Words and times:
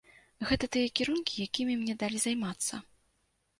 Гэта 0.51 0.69
тыя 0.75 0.87
кірункі, 0.99 1.45
якімі 1.49 1.77
мне 1.83 1.97
далі 2.01 2.25
займацца. 2.25 2.83